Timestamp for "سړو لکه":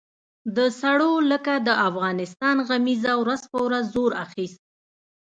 0.81-1.53